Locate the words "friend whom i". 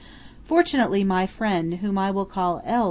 1.27-2.09